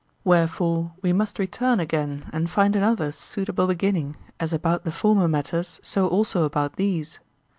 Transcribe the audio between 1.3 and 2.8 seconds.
return again and find